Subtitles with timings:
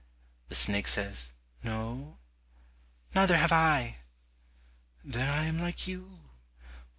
[0.49, 1.31] The snake says,
[1.61, 2.17] "No."
[3.13, 3.97] "Neither have I."
[5.03, 6.17] "Then I am like you.